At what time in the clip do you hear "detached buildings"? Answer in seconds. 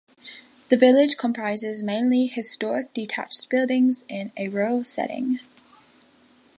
2.91-4.03